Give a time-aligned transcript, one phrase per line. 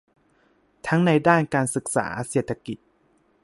[0.87, 2.77] ทั้งในด้านการศึกษา เศรษฐกิจ